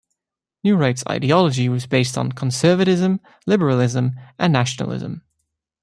[0.63, 5.21] New Right's ideology was based on conservatism, liberalism and nationalism.